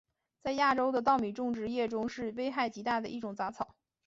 [0.41, 3.75] 在亚洲的稻米种植业中是危害极大的一种杂草。